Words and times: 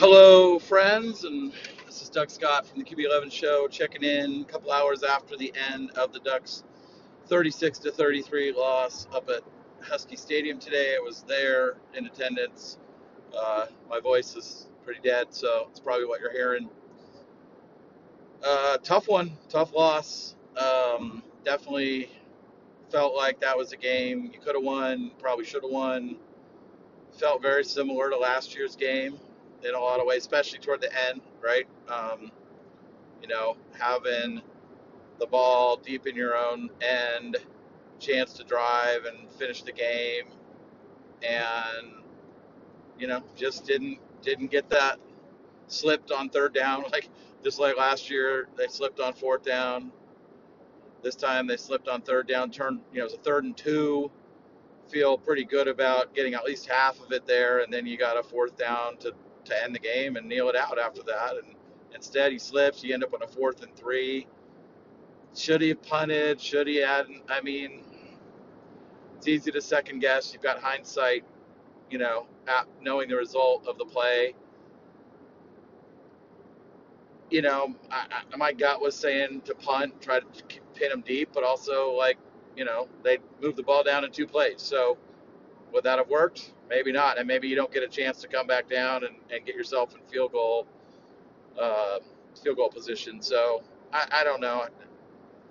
Hello, 0.00 0.58
friends, 0.58 1.24
and 1.24 1.52
this 1.84 2.00
is 2.00 2.08
Doug 2.08 2.30
Scott 2.30 2.66
from 2.66 2.78
the 2.78 2.86
QB11 2.86 3.30
Show, 3.30 3.68
checking 3.68 4.02
in 4.02 4.40
a 4.40 4.44
couple 4.44 4.72
hours 4.72 5.02
after 5.02 5.36
the 5.36 5.52
end 5.70 5.90
of 5.90 6.10
the 6.14 6.20
Ducks' 6.20 6.64
36 7.26 7.80
to 7.80 7.90
33 7.90 8.52
loss 8.52 9.06
up 9.14 9.28
at 9.28 9.42
Husky 9.82 10.16
Stadium 10.16 10.58
today. 10.58 10.96
I 10.96 11.00
was 11.00 11.22
there 11.28 11.74
in 11.92 12.06
attendance. 12.06 12.78
Uh, 13.36 13.66
my 13.90 14.00
voice 14.00 14.36
is 14.36 14.68
pretty 14.86 15.02
dead, 15.06 15.34
so 15.34 15.66
it's 15.70 15.80
probably 15.80 16.06
what 16.06 16.22
you're 16.22 16.32
hearing. 16.32 16.70
Uh, 18.42 18.78
tough 18.78 19.06
one, 19.06 19.36
tough 19.50 19.74
loss. 19.74 20.34
Um, 20.56 21.22
definitely 21.44 22.08
felt 22.90 23.14
like 23.14 23.38
that 23.40 23.54
was 23.54 23.72
a 23.72 23.76
game 23.76 24.30
you 24.32 24.40
could 24.40 24.54
have 24.54 24.64
won, 24.64 25.10
probably 25.18 25.44
should 25.44 25.62
have 25.62 25.70
won. 25.70 26.16
Felt 27.18 27.42
very 27.42 27.64
similar 27.64 28.08
to 28.08 28.16
last 28.16 28.54
year's 28.54 28.76
game 28.76 29.20
in 29.64 29.74
a 29.74 29.78
lot 29.78 30.00
of 30.00 30.06
ways, 30.06 30.22
especially 30.22 30.58
toward 30.58 30.80
the 30.80 30.90
end, 31.08 31.20
right? 31.42 31.66
Um, 31.88 32.30
you 33.22 33.28
know, 33.28 33.56
having 33.78 34.40
the 35.18 35.26
ball 35.26 35.76
deep 35.76 36.06
in 36.06 36.16
your 36.16 36.36
own 36.36 36.70
end, 36.80 37.36
chance 37.98 38.32
to 38.34 38.44
drive 38.44 39.04
and 39.04 39.30
finish 39.32 39.62
the 39.62 39.72
game, 39.72 40.24
and 41.22 42.02
you 42.98 43.06
know, 43.06 43.22
just 43.36 43.66
didn't 43.66 43.98
didn't 44.22 44.50
get 44.50 44.68
that 44.70 44.98
slipped 45.66 46.10
on 46.10 46.28
third 46.28 46.52
down 46.52 46.84
like 46.92 47.08
just 47.42 47.58
like 47.58 47.76
last 47.76 48.10
year 48.10 48.48
they 48.56 48.66
slipped 48.66 49.00
on 49.00 49.12
fourth 49.12 49.44
down. 49.44 49.92
This 51.02 51.16
time 51.16 51.46
they 51.46 51.56
slipped 51.56 51.88
on 51.88 52.02
third 52.02 52.28
down. 52.28 52.50
Turn 52.50 52.80
you 52.92 52.98
know, 52.98 53.06
it 53.06 53.10
was 53.10 53.14
a 53.14 53.22
third 53.22 53.44
and 53.44 53.56
two. 53.56 54.10
Feel 54.88 55.16
pretty 55.16 55.44
good 55.44 55.68
about 55.68 56.14
getting 56.14 56.34
at 56.34 56.44
least 56.44 56.66
half 56.66 57.00
of 57.00 57.12
it 57.12 57.26
there, 57.26 57.60
and 57.60 57.72
then 57.72 57.86
you 57.86 57.96
got 57.96 58.18
a 58.18 58.22
fourth 58.22 58.56
down 58.56 58.96
to 58.98 59.14
to 59.50 59.62
end 59.62 59.74
the 59.74 59.78
game 59.78 60.16
and 60.16 60.26
kneel 60.26 60.48
it 60.48 60.56
out 60.56 60.78
after 60.78 61.02
that. 61.02 61.34
And 61.42 61.54
instead, 61.94 62.32
he 62.32 62.38
slips. 62.38 62.82
You 62.82 62.94
end 62.94 63.04
up 63.04 63.14
on 63.14 63.22
a 63.22 63.26
fourth 63.26 63.62
and 63.62 63.74
three. 63.76 64.26
Should 65.36 65.60
he 65.60 65.68
have 65.68 65.82
punted? 65.82 66.40
Should 66.40 66.66
he 66.66 66.76
had? 66.76 67.06
I 67.28 67.40
mean, 67.40 67.84
it's 69.16 69.28
easy 69.28 69.50
to 69.52 69.60
second 69.60 70.00
guess. 70.00 70.32
You've 70.32 70.42
got 70.42 70.60
hindsight, 70.60 71.24
you 71.90 71.98
know, 71.98 72.26
knowing 72.80 73.08
the 73.08 73.16
result 73.16 73.66
of 73.68 73.78
the 73.78 73.84
play. 73.84 74.34
You 77.30 77.42
know, 77.42 77.76
I, 77.92 78.22
I, 78.32 78.36
my 78.36 78.52
gut 78.52 78.80
was 78.80 78.96
saying 78.96 79.42
to 79.42 79.54
punt, 79.54 80.00
try 80.02 80.18
to 80.18 80.26
pin 80.74 80.90
him 80.90 81.02
deep, 81.02 81.30
but 81.32 81.44
also 81.44 81.92
like, 81.92 82.18
you 82.56 82.64
know, 82.64 82.88
they 83.04 83.18
moved 83.40 83.56
the 83.56 83.62
ball 83.62 83.84
down 83.84 84.04
in 84.04 84.10
two 84.10 84.26
plays. 84.26 84.62
So 84.62 84.98
would 85.72 85.84
that 85.84 85.98
have 85.98 86.08
worked? 86.08 86.52
Maybe 86.68 86.92
not, 86.92 87.18
and 87.18 87.26
maybe 87.28 87.48
you 87.48 87.56
don't 87.56 87.72
get 87.72 87.82
a 87.82 87.88
chance 87.88 88.20
to 88.22 88.28
come 88.28 88.46
back 88.46 88.68
down 88.68 89.04
and, 89.04 89.16
and 89.30 89.44
get 89.46 89.54
yourself 89.56 89.94
in 89.94 90.00
field 90.12 90.32
goal 90.32 90.66
uh, 91.60 91.98
field 92.42 92.56
goal 92.56 92.70
position. 92.70 93.22
So 93.22 93.62
I, 93.92 94.06
I 94.12 94.24
don't 94.24 94.40
know. 94.40 94.66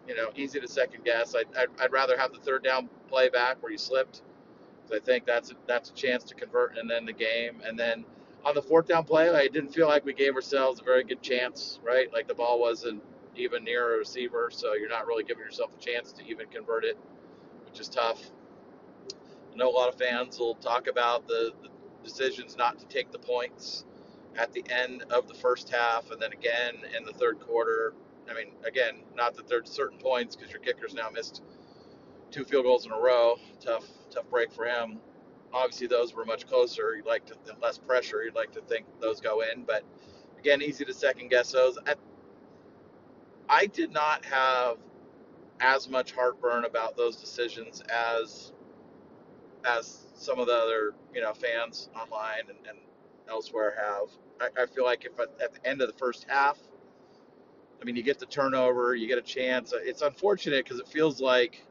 You 0.08 0.16
know, 0.16 0.32
easy 0.36 0.60
to 0.60 0.68
second 0.68 1.06
guess. 1.06 1.36
I'd, 1.36 1.46
I'd, 1.58 1.68
I'd 1.82 1.92
rather 1.92 2.18
have 2.18 2.34
the 2.34 2.40
third 2.40 2.64
down 2.64 2.90
play 3.10 3.30
back 3.30 3.62
where 3.62 3.72
you 3.72 3.78
slipped. 3.78 4.22
because 4.88 5.02
I 5.02 5.06
think 5.06 5.26
that's 5.26 5.52
a, 5.52 5.56
that's 5.68 5.92
a 5.92 5.94
chance 5.94 6.24
to 6.26 6.36
convert 6.36 6.78
and 6.78 6.90
then 6.90 7.06
the 7.06 7.14
game. 7.14 7.62
And 7.66 7.80
then 7.80 8.06
on 8.46 8.56
the 8.56 8.62
fourth 8.62 8.88
down 8.88 9.06
play, 9.06 9.30
I 9.30 9.48
didn't 9.48 9.70
feel 9.74 9.88
like 9.88 10.06
we 10.06 10.14
gave 10.14 10.36
ourselves 10.36 10.82
a 10.82 10.84
very 10.84 11.04
good 11.04 11.22
chance, 11.22 11.80
right? 11.84 12.12
Like 12.14 12.28
the 12.28 12.36
ball 12.36 12.60
wasn't 12.60 13.04
even 13.36 13.64
near 13.64 13.96
a 13.96 13.98
receiver, 14.00 14.50
so 14.52 14.74
you're 14.74 14.90
not 14.90 15.08
really 15.08 15.24
giving 15.24 15.44
yourself 15.44 15.72
a 15.78 15.82
chance 15.84 16.12
to 16.14 16.26
even 16.26 16.48
convert 16.50 16.86
it, 16.86 16.98
which 17.66 17.80
is 17.80 17.90
tough. 17.90 18.22
I 19.52 19.56
know 19.56 19.70
a 19.70 19.72
lot 19.72 19.90
of 19.90 19.96
fans 19.96 20.40
will 20.40 20.56
talk 20.56 20.88
about 20.88 21.28
the, 21.28 21.52
the 21.62 21.70
decisions 22.04 22.56
not 22.58 22.80
to 22.80 22.86
take 22.86 23.12
the 23.12 23.20
points 23.20 23.86
at 24.38 24.54
the 24.54 24.64
end 24.70 25.04
of 25.12 25.28
the 25.28 25.34
first 25.34 25.70
half 25.70 26.12
and 26.12 26.22
then 26.22 26.32
again 26.32 26.76
in 26.98 27.04
the 27.04 27.14
third 27.14 27.40
quarter. 27.40 27.94
I 28.30 28.34
mean, 28.34 28.54
again, 28.66 29.04
not 29.16 29.36
that 29.36 29.48
there's 29.48 29.70
certain 29.70 29.98
points 29.98 30.36
because 30.36 30.52
your 30.52 30.62
kicker's 30.62 30.94
now 30.94 31.10
missed 31.10 31.42
two 32.32 32.44
field 32.46 32.66
goals 32.66 32.86
in 32.86 32.92
a 32.92 33.00
row. 33.00 33.36
Tough, 33.60 33.86
tough 34.12 34.30
break 34.30 34.52
for 34.52 34.66
him. 34.66 35.00
Obviously, 35.52 35.88
those 35.88 36.14
were 36.14 36.26
much 36.26 36.46
closer. 36.46 36.96
You'd 36.96 37.08
like 37.08 37.26
to 37.26 37.36
less 37.62 37.80
pressure. 37.80 38.24
You'd 38.24 38.36
like 38.36 38.52
to 38.52 38.62
think 38.62 38.86
those 39.02 39.20
go 39.20 39.42
in, 39.42 39.64
but 39.64 39.84
again, 40.38 40.62
easy 40.62 40.86
to 40.86 40.94
second 40.94 41.30
guess 41.30 41.52
those. 41.52 41.78
I, 41.88 41.96
I 43.50 43.66
did 43.66 43.92
not 43.92 44.24
have 44.26 44.78
as 45.60 45.90
much 45.90 46.12
heartburn 46.12 46.66
about 46.66 46.96
those 46.96 47.18
decisions 47.18 47.82
as 47.90 48.54
as 49.66 50.08
some 50.16 50.40
of 50.40 50.48
the 50.48 50.54
other 50.54 50.94
you 51.14 51.22
know 51.22 51.34
fans 51.34 51.90
online 51.96 52.50
and, 52.50 52.58
and 52.68 52.78
elsewhere 53.30 53.76
have. 53.78 54.10
I, 54.42 54.64
I, 54.64 54.66
feel 54.66 54.86
like 54.86 55.06
if 55.06 55.20
at, 55.20 55.30
at, 55.42 55.54
the 55.54 55.70
end 55.70 55.82
of 55.82 55.88
the 55.88 55.98
first 55.98 56.26
half, 56.28 56.58
I 57.82 57.86
mean, 57.86 57.96
you 57.96 58.04
get 58.04 58.20
the 58.20 58.26
turnover, 58.26 58.96
you 58.96 59.08
get 59.08 59.18
a 59.18 59.24
chance. 59.24 59.74
It's 59.76 60.02
unfortunate 60.02 60.66
because 60.66 60.80
it 60.80 60.88
feels 60.88 61.22
like 61.22 61.66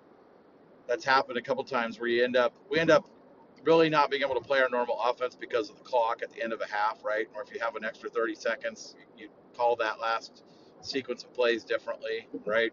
that's 0.87 1.05
happened 1.05 1.39
a 1.39 1.43
couple 1.43 1.65
times 1.65 1.99
where 1.99 2.09
you 2.09 2.25
end 2.25 2.37
up 2.37 2.55
we 2.71 2.79
end 2.79 2.91
up 2.91 3.09
really 3.65 3.89
not 3.91 4.11
being 4.11 4.23
able 4.23 4.35
to 4.35 4.41
play 4.41 4.61
our 4.61 4.69
normal 4.69 4.99
offense 5.05 5.35
because 5.35 5.69
of 5.69 5.77
the 5.77 5.83
clock 5.83 6.23
at 6.23 6.33
the 6.33 6.43
end 6.43 6.53
of 6.53 6.61
a 6.61 6.67
half, 6.67 7.05
right? 7.05 7.27
Or 7.35 7.43
if 7.43 7.53
you 7.53 7.61
have 7.61 7.77
an 7.77 7.85
extra 7.85 8.09
30 8.09 8.35
seconds, 8.35 8.95
you, 9.17 9.25
you 9.25 9.29
call 9.57 9.77
that 9.77 10.01
last 10.01 10.45
sequence 10.81 11.25
of 11.25 11.35
plays 11.35 11.65
differently, 11.65 12.29
right? 12.47 12.73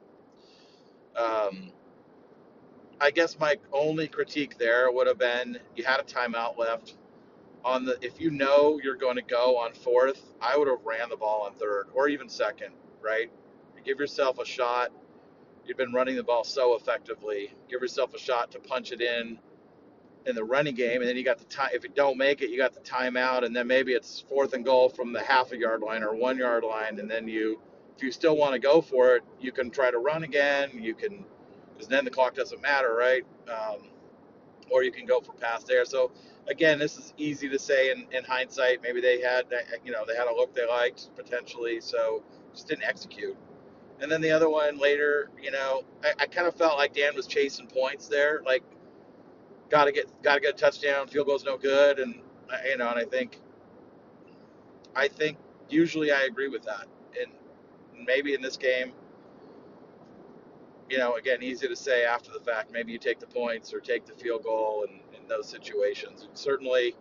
Um, 1.16 1.72
I 3.02 3.12
guess 3.12 3.38
my 3.40 3.58
only 3.74 4.08
critique 4.08 4.58
there 4.58 4.92
would 4.92 5.08
have 5.08 5.18
been 5.18 5.60
you 5.76 5.84
had 5.84 6.00
a 6.00 6.04
timeout 6.04 6.58
left. 6.58 6.96
On 7.64 7.84
the 7.84 7.98
if 8.02 8.22
you 8.22 8.30
know 8.30 8.80
you're 8.84 8.96
going 8.96 9.16
to 9.16 9.24
go 9.24 9.58
on 9.58 9.74
fourth, 9.74 10.22
I 10.40 10.58
would 10.58 10.68
have 10.68 10.86
ran 10.86 11.10
the 11.10 11.18
ball 11.18 11.44
on 11.44 11.56
third 11.56 11.88
or 11.94 12.08
even 12.08 12.30
second, 12.30 12.74
right? 13.02 13.32
Give 13.84 14.00
yourself 14.00 14.40
a 14.40 14.46
shot. 14.46 14.92
You've 15.66 15.78
been 15.78 15.94
running 15.94 16.16
the 16.16 16.24
ball 16.24 16.44
so 16.44 16.76
effectively. 16.76 17.54
Give 17.70 17.82
yourself 17.82 18.14
a 18.14 18.20
shot 18.20 18.52
to 18.52 18.60
punch 18.60 18.92
it 18.92 19.02
in 19.02 19.40
in 20.26 20.36
the 20.36 20.44
running 20.44 20.76
game, 20.76 21.02
and 21.02 21.10
then 21.10 21.16
you 21.16 21.24
got 21.24 21.38
the 21.38 21.46
time. 21.46 21.70
If 21.74 21.84
you 21.84 21.90
don't 21.94 22.18
make 22.18 22.42
it, 22.42 22.50
you 22.50 22.58
got 22.58 22.74
the 22.74 22.80
timeout, 22.80 23.44
and 23.44 23.56
then 23.56 23.68
maybe 23.68 23.94
it's 23.94 24.22
fourth 24.28 24.54
and 24.54 24.66
goal 24.66 24.90
from 24.90 25.14
the 25.14 25.22
half 25.22 25.52
a 25.52 25.58
yard 25.58 25.82
line 25.82 26.04
or 26.04 26.16
one 26.16 26.38
yard 26.38 26.64
line, 26.64 27.00
and 27.00 27.10
then 27.10 27.28
you, 27.28 27.60
if 27.96 28.04
you 28.04 28.12
still 28.12 28.36
want 28.36 28.54
to 28.54 28.60
go 28.60 28.82
for 28.82 29.16
it, 29.16 29.24
you 29.40 29.52
can 29.52 29.70
try 29.70 29.92
to 29.92 30.00
run 30.00 30.24
again. 30.24 30.72
You 30.74 30.96
can 30.96 31.26
because 31.76 31.88
then 31.88 32.06
the 32.06 32.12
clock 32.12 32.36
doesn't 32.36 32.62
matter, 32.62 32.94
right? 32.94 33.24
Um, 33.50 33.90
or 34.72 34.84
you 34.84 34.92
can 34.92 35.06
go 35.06 35.22
for 35.22 35.34
pass 35.34 35.64
there. 35.64 35.86
So 35.86 36.12
again, 36.48 36.80
this 36.80 36.98
is 36.98 37.14
easy 37.18 37.50
to 37.50 37.60
say 37.60 37.92
in, 37.92 38.08
in 38.12 38.24
hindsight. 38.24 38.82
Maybe 38.82 39.02
they 39.02 39.22
had, 39.22 39.46
you 39.84 39.92
know, 39.92 40.04
they 40.08 40.16
had 40.16 40.28
a 40.28 40.34
look 40.34 40.54
they 40.56 40.68
liked 40.68 41.16
potentially, 41.16 41.82
so 41.82 42.24
just 42.54 42.68
didn't 42.68 42.84
execute. 42.84 43.38
And 44.02 44.12
then 44.12 44.22
the 44.22 44.32
other 44.32 44.50
one 44.50 44.78
later, 44.78 45.30
you 45.42 45.52
know, 45.52 45.84
I, 46.04 46.14
I 46.20 46.26
kind 46.28 46.48
of 46.48 46.56
felt 46.56 46.78
like 46.78 46.94
Dan 46.94 47.16
was 47.16 47.28
chasing 47.28 47.68
points 47.68 48.08
there, 48.08 48.42
like 48.46 48.64
got 49.70 49.86
to 49.86 49.92
get 49.92 50.10
got 50.22 50.36
to 50.36 50.42
get 50.42 50.56
a 50.56 50.58
touchdown. 50.58 51.08
Field 51.08 51.28
goal's 51.28 51.46
no 51.46 51.58
good, 51.58 52.00
and 52.00 52.16
you 52.66 52.78
know, 52.78 52.90
and 52.90 53.00
I 53.00 53.06
think, 53.06 53.40
I 54.96 55.08
think 55.08 55.38
usually 55.70 56.12
I 56.12 56.24
agree 56.24 56.50
with 56.50 56.64
that, 56.64 56.88
and 57.20 57.32
maybe 58.06 58.34
in 58.34 58.42
this 58.42 58.58
game 58.58 58.92
you 60.90 60.98
know, 60.98 61.16
again, 61.16 61.42
easy 61.42 61.68
to 61.68 61.76
say 61.76 62.06
after 62.06 62.32
the 62.32 62.40
fact. 62.40 62.72
Maybe 62.72 62.92
you 62.92 63.00
take 63.00 63.20
the 63.20 63.28
points 63.28 63.74
or 63.74 63.80
take 63.80 64.06
the 64.06 64.14
field 64.14 64.44
goal 64.44 64.86
in, 64.88 65.00
in 65.20 65.28
those 65.28 65.48
situations. 65.48 66.24
And 66.24 66.38
certainly, 66.38 66.96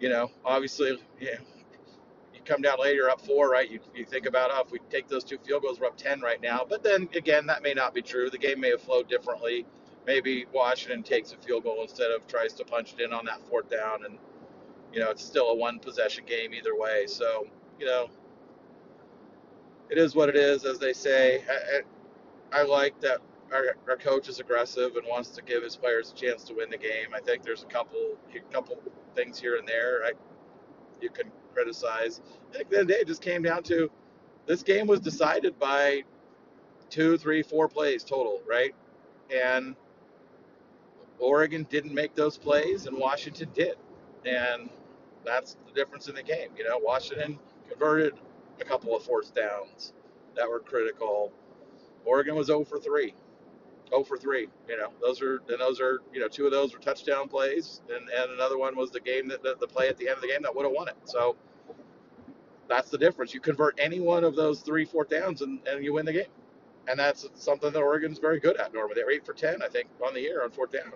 you 0.00 0.08
know, 0.08 0.30
obviously, 0.44 0.98
yeah, 1.20 1.38
you 2.34 2.40
come 2.44 2.60
down 2.60 2.78
later 2.80 3.08
up 3.08 3.24
four, 3.24 3.48
right? 3.50 3.70
You, 3.70 3.80
you 3.94 4.04
think 4.04 4.26
about, 4.26 4.50
oh, 4.52 4.62
if 4.66 4.70
we 4.70 4.80
take 4.90 5.08
those 5.08 5.24
two 5.24 5.38
field 5.38 5.62
goals, 5.62 5.80
we're 5.80 5.86
up 5.86 5.96
10 5.96 6.20
right 6.20 6.40
now. 6.42 6.66
But 6.68 6.82
then 6.82 7.08
again, 7.14 7.46
that 7.46 7.62
may 7.62 7.72
not 7.72 7.94
be 7.94 8.02
true. 8.02 8.28
The 8.28 8.38
game 8.38 8.60
may 8.60 8.70
have 8.70 8.82
flowed 8.82 9.08
differently. 9.08 9.64
Maybe 10.06 10.46
Washington 10.52 11.02
takes 11.02 11.32
a 11.32 11.36
field 11.36 11.64
goal 11.64 11.82
instead 11.82 12.10
of 12.10 12.26
tries 12.26 12.52
to 12.54 12.64
punch 12.64 12.94
it 12.98 13.02
in 13.02 13.12
on 13.12 13.24
that 13.26 13.40
fourth 13.48 13.70
down. 13.70 14.04
And, 14.04 14.18
you 14.92 15.00
know, 15.00 15.10
it's 15.10 15.24
still 15.24 15.48
a 15.48 15.54
one 15.54 15.78
possession 15.78 16.24
game 16.26 16.52
either 16.52 16.76
way. 16.76 17.06
So, 17.06 17.46
you 17.78 17.86
know, 17.86 18.10
it 19.88 19.98
is 19.98 20.14
what 20.14 20.28
it 20.28 20.36
is, 20.36 20.64
as 20.64 20.78
they 20.78 20.92
say. 20.92 21.44
I, 21.48 21.52
I 21.52 21.80
like 22.60 23.00
that 23.00 23.20
our, 23.52 23.76
our 23.88 23.96
coach 23.96 24.28
is 24.28 24.38
aggressive 24.38 24.96
and 24.96 25.06
wants 25.08 25.30
to 25.30 25.42
give 25.42 25.62
his 25.62 25.76
players 25.76 26.12
a 26.12 26.14
chance 26.14 26.44
to 26.44 26.54
win 26.54 26.68
the 26.70 26.78
game. 26.78 27.08
I 27.14 27.20
think 27.20 27.42
there's 27.42 27.62
a 27.62 27.66
couple 27.66 28.16
a 28.34 28.52
couple 28.52 28.78
things 29.14 29.40
here 29.40 29.56
and 29.56 29.66
there. 29.66 30.02
I, 30.04 30.12
you 31.00 31.10
can 31.10 31.30
criticize. 31.54 32.20
I 32.50 32.58
think 32.58 32.70
the 32.70 32.76
end 32.76 32.82
of 32.82 32.88
the 32.88 32.94
day, 32.94 33.00
it 33.00 33.06
just 33.06 33.22
came 33.22 33.42
down 33.42 33.62
to 33.64 33.90
this 34.46 34.62
game 34.62 34.86
was 34.86 35.00
decided 35.00 35.58
by 35.58 36.02
two, 36.90 37.16
three, 37.16 37.42
four 37.42 37.68
plays 37.68 38.04
total, 38.04 38.40
right? 38.48 38.74
And 39.34 39.76
Oregon 41.18 41.66
didn't 41.70 41.94
make 41.94 42.14
those 42.14 42.36
plays, 42.36 42.86
and 42.86 42.98
Washington 42.98 43.48
did, 43.54 43.76
and 44.26 44.68
that's 45.24 45.56
the 45.66 45.72
difference 45.72 46.08
in 46.08 46.14
the 46.14 46.22
game. 46.22 46.50
You 46.56 46.64
know, 46.64 46.78
Washington 46.78 47.38
converted 47.68 48.14
a 48.60 48.64
couple 48.64 48.96
of 48.96 49.02
fourth 49.04 49.34
downs 49.34 49.92
that 50.36 50.48
were 50.48 50.60
critical. 50.60 51.32
Oregon 52.04 52.34
was 52.34 52.46
0 52.46 52.64
for 52.64 52.78
3. 52.78 53.14
0 53.88 54.04
for 54.04 54.16
3. 54.16 54.48
You 54.68 54.78
know, 54.78 54.90
those 55.00 55.20
are 55.22 55.42
and 55.48 55.60
those 55.60 55.80
are 55.80 56.00
you 56.12 56.20
know 56.20 56.28
two 56.28 56.46
of 56.46 56.52
those 56.52 56.72
were 56.72 56.78
touchdown 56.78 57.28
plays, 57.28 57.80
and, 57.88 58.08
and 58.08 58.32
another 58.32 58.58
one 58.58 58.76
was 58.76 58.90
the 58.90 59.00
game 59.00 59.28
that 59.28 59.42
the, 59.42 59.56
the 59.60 59.66
play 59.66 59.88
at 59.88 59.96
the 59.96 60.08
end 60.08 60.16
of 60.16 60.22
the 60.22 60.28
game 60.28 60.42
that 60.42 60.54
would 60.54 60.64
have 60.64 60.74
won 60.74 60.88
it. 60.88 60.96
So 61.04 61.36
that's 62.68 62.90
the 62.90 62.98
difference. 62.98 63.34
You 63.34 63.40
convert 63.40 63.78
any 63.78 64.00
one 64.00 64.24
of 64.24 64.34
those 64.36 64.60
three 64.60 64.84
fourth 64.84 65.10
downs, 65.10 65.42
and, 65.42 65.60
and 65.66 65.84
you 65.84 65.92
win 65.92 66.06
the 66.06 66.12
game. 66.12 66.26
And 66.88 66.98
that's 66.98 67.28
something 67.34 67.70
that 67.70 67.78
Oregon's 67.78 68.18
very 68.18 68.40
good 68.40 68.56
at 68.56 68.74
normally. 68.74 68.94
They're 68.96 69.10
8 69.10 69.24
for 69.24 69.34
10, 69.34 69.62
I 69.62 69.68
think, 69.68 69.88
on 70.04 70.14
the 70.14 70.20
year 70.20 70.42
on 70.42 70.50
fourth 70.50 70.72
down. 70.72 70.92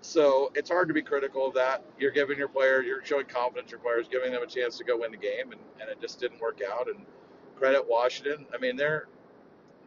So 0.00 0.50
it's 0.56 0.70
hard 0.70 0.88
to 0.88 0.94
be 0.94 1.02
critical 1.02 1.46
of 1.46 1.54
that. 1.54 1.84
You're 2.00 2.10
giving 2.10 2.36
your 2.36 2.48
player, 2.48 2.82
you're 2.82 3.04
showing 3.04 3.26
confidence 3.26 3.70
your 3.70 3.78
players, 3.78 4.08
giving 4.08 4.32
them 4.32 4.42
a 4.42 4.46
chance 4.46 4.76
to 4.78 4.84
go 4.84 4.98
win 4.98 5.12
the 5.12 5.18
game, 5.18 5.52
and, 5.52 5.60
and 5.80 5.88
it 5.88 6.00
just 6.00 6.18
didn't 6.18 6.40
work 6.40 6.60
out. 6.68 6.88
And 6.88 7.04
credit 7.60 7.86
Washington. 7.86 8.46
I 8.54 8.58
mean, 8.58 8.76
their 8.76 9.06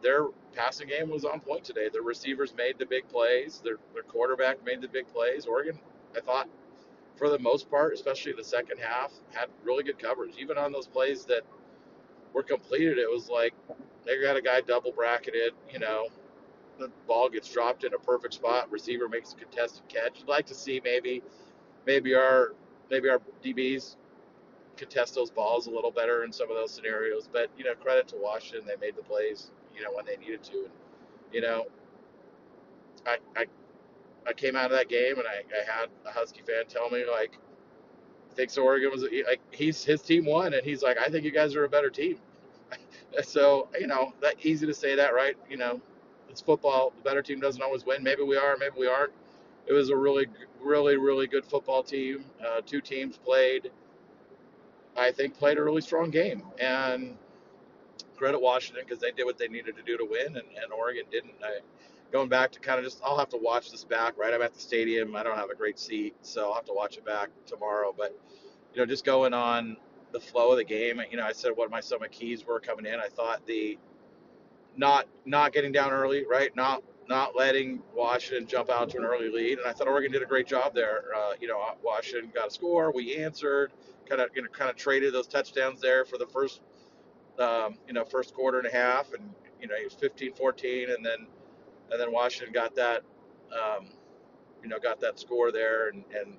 their 0.04 0.26
passing 0.54 0.88
game 0.88 1.10
was 1.10 1.24
on 1.24 1.40
point 1.40 1.64
today. 1.64 1.88
Their 1.92 2.02
receivers 2.02 2.54
made 2.56 2.78
the 2.78 2.86
big 2.86 3.08
plays. 3.08 3.60
Their 3.64 3.78
their 3.94 4.04
quarterback 4.04 4.64
made 4.64 4.80
the 4.80 4.88
big 4.88 5.08
plays. 5.08 5.46
Oregon, 5.46 5.80
I 6.16 6.20
thought, 6.20 6.48
for 7.16 7.28
the 7.28 7.38
most 7.38 7.68
part, 7.70 7.94
especially 7.94 8.32
the 8.32 8.44
second 8.44 8.78
half, 8.78 9.12
had 9.32 9.48
really 9.64 9.82
good 9.82 9.98
coverage. 9.98 10.36
Even 10.38 10.58
on 10.58 10.70
those 10.70 10.86
plays 10.86 11.24
that 11.24 11.42
were 12.32 12.42
completed, 12.42 12.98
it 12.98 13.10
was 13.10 13.28
like 13.28 13.54
they 14.04 14.20
got 14.20 14.36
a 14.36 14.42
guy 14.42 14.60
double 14.60 14.92
bracketed, 14.92 15.54
you 15.72 15.78
know, 15.78 16.08
the 16.78 16.90
ball 17.06 17.28
gets 17.28 17.50
dropped 17.52 17.84
in 17.84 17.94
a 17.94 17.98
perfect 17.98 18.34
spot, 18.34 18.70
receiver 18.70 19.08
makes 19.08 19.32
a 19.32 19.36
contested 19.36 19.88
catch. 19.88 20.20
You'd 20.20 20.28
like 20.28 20.46
to 20.46 20.54
see 20.54 20.80
maybe 20.84 21.22
maybe 21.86 22.14
our 22.14 22.52
maybe 22.90 23.08
our 23.08 23.20
DBs 23.42 23.96
contest 24.76 25.14
those 25.14 25.30
balls 25.30 25.66
a 25.66 25.70
little 25.70 25.90
better 25.90 26.24
in 26.24 26.32
some 26.32 26.50
of 26.50 26.56
those 26.56 26.72
scenarios. 26.72 27.28
But 27.32 27.48
you 27.56 27.64
know, 27.64 27.74
credit 27.74 28.08
to 28.08 28.16
Washington, 28.16 28.66
they 28.66 28.76
made 28.84 28.96
the 28.96 29.02
plays, 29.02 29.50
you 29.76 29.82
know, 29.82 29.92
when 29.92 30.04
they 30.06 30.16
needed 30.16 30.42
to. 30.44 30.58
And 30.64 30.72
you 31.32 31.40
know, 31.40 31.66
I 33.06 33.18
I, 33.36 33.46
I 34.26 34.32
came 34.32 34.56
out 34.56 34.66
of 34.66 34.72
that 34.72 34.88
game 34.88 35.18
and 35.18 35.26
I, 35.26 35.42
I 35.54 35.80
had 35.80 35.88
a 36.06 36.10
Husky 36.10 36.42
fan 36.42 36.64
tell 36.68 36.90
me 36.90 37.04
like 37.10 37.38
thinks 38.34 38.58
Oregon 38.58 38.90
was 38.90 39.02
like 39.02 39.40
he's 39.50 39.84
his 39.84 40.02
team 40.02 40.24
won 40.24 40.54
and 40.54 40.64
he's 40.64 40.82
like 40.82 40.98
I 40.98 41.08
think 41.08 41.24
you 41.24 41.30
guys 41.30 41.54
are 41.54 41.64
a 41.64 41.68
better 41.68 41.90
team. 41.90 42.18
so 43.22 43.68
you 43.78 43.86
know 43.86 44.12
that 44.20 44.44
easy 44.44 44.66
to 44.66 44.74
say 44.74 44.96
that 44.96 45.14
right 45.14 45.36
you 45.48 45.56
know 45.56 45.80
it's 46.34 46.40
football. 46.40 46.92
The 46.96 47.02
better 47.08 47.22
team 47.22 47.38
doesn't 47.38 47.62
always 47.62 47.86
win. 47.86 48.02
Maybe 48.02 48.24
we 48.24 48.36
are, 48.36 48.56
maybe 48.58 48.74
we 48.76 48.88
aren't. 48.88 49.12
It 49.68 49.72
was 49.72 49.90
a 49.90 49.96
really, 49.96 50.26
really, 50.60 50.96
really 50.96 51.28
good 51.28 51.44
football 51.44 51.84
team. 51.84 52.24
Uh, 52.44 52.60
two 52.66 52.80
teams 52.80 53.16
played, 53.16 53.70
I 54.96 55.12
think, 55.12 55.38
played 55.38 55.58
a 55.58 55.62
really 55.62 55.80
strong 55.80 56.10
game. 56.10 56.42
And 56.58 57.16
credit 58.16 58.40
Washington 58.40 58.84
because 58.86 59.00
they 59.00 59.10
did 59.10 59.24
what 59.24 59.38
they 59.38 59.48
needed 59.48 59.76
to 59.76 59.82
do 59.82 59.96
to 59.96 60.04
win, 60.04 60.28
and, 60.28 60.36
and 60.36 60.72
Oregon 60.76 61.04
didn't. 61.10 61.34
I, 61.42 61.60
going 62.12 62.28
back 62.28 62.52
to 62.52 62.60
kind 62.60 62.78
of 62.78 62.84
just, 62.84 63.00
I'll 63.04 63.18
have 63.18 63.30
to 63.30 63.36
watch 63.36 63.72
this 63.72 63.84
back, 63.84 64.16
right? 64.16 64.32
I'm 64.32 64.40
at 64.40 64.54
the 64.54 64.60
stadium. 64.60 65.16
I 65.16 65.24
don't 65.24 65.36
have 65.36 65.50
a 65.50 65.54
great 65.54 65.78
seat, 65.78 66.14
so 66.22 66.48
I'll 66.48 66.54
have 66.54 66.64
to 66.66 66.72
watch 66.72 66.96
it 66.96 67.04
back 67.04 67.30
tomorrow. 67.44 67.92
But, 67.96 68.16
you 68.72 68.80
know, 68.80 68.86
just 68.86 69.04
going 69.04 69.34
on 69.34 69.76
the 70.12 70.20
flow 70.20 70.52
of 70.52 70.58
the 70.58 70.64
game, 70.64 71.00
you 71.10 71.16
know, 71.16 71.24
I 71.24 71.32
said 71.32 71.52
what 71.56 71.70
my 71.70 71.80
my 72.00 72.08
keys 72.08 72.46
were 72.46 72.60
coming 72.60 72.86
in. 72.86 73.00
I 73.00 73.08
thought 73.08 73.44
the 73.46 73.78
not 74.76 75.06
not 75.24 75.52
getting 75.52 75.72
down 75.72 75.90
early, 75.90 76.24
right? 76.24 76.54
Not 76.54 76.84
not 77.08 77.36
letting 77.36 77.82
Washington 77.94 78.46
jump 78.46 78.70
out 78.70 78.90
to 78.90 78.98
an 78.98 79.04
early 79.04 79.28
lead, 79.28 79.58
and 79.58 79.66
I 79.66 79.72
thought 79.72 79.88
Oregon 79.88 80.12
did 80.12 80.22
a 80.22 80.26
great 80.26 80.46
job 80.46 80.74
there. 80.74 81.04
Uh, 81.14 81.32
you 81.40 81.48
know, 81.48 81.60
Washington 81.82 82.30
got 82.34 82.48
a 82.48 82.50
score, 82.50 82.92
we 82.92 83.16
answered, 83.16 83.72
kind 84.08 84.20
of 84.20 84.30
you 84.34 84.42
know 84.42 84.48
kind 84.48 84.70
of 84.70 84.76
traded 84.76 85.12
those 85.12 85.26
touchdowns 85.26 85.80
there 85.80 86.04
for 86.04 86.16
the 86.18 86.26
first 86.26 86.60
um, 87.40 87.78
you 87.86 87.92
know 87.94 88.04
first 88.04 88.34
quarter 88.34 88.58
and 88.58 88.66
a 88.66 88.72
half, 88.72 89.12
and 89.12 89.30
you 89.60 89.68
know 89.68 89.74
it 89.74 89.84
was 89.84 89.94
15-14, 89.94 90.94
and 90.94 91.04
then 91.04 91.26
and 91.90 92.00
then 92.00 92.12
Washington 92.12 92.52
got 92.52 92.74
that 92.76 93.02
um, 93.52 93.88
you 94.62 94.68
know 94.68 94.78
got 94.78 95.00
that 95.00 95.18
score 95.18 95.52
there, 95.52 95.88
and 95.88 96.04
and 96.14 96.36